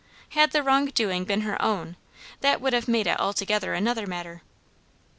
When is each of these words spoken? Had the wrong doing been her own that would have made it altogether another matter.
Had 0.29 0.49
the 0.49 0.63
wrong 0.63 0.87
doing 0.87 1.25
been 1.25 1.41
her 1.41 1.61
own 1.61 1.95
that 2.39 2.59
would 2.59 2.73
have 2.73 2.87
made 2.87 3.05
it 3.05 3.19
altogether 3.19 3.75
another 3.75 4.07
matter. 4.07 4.41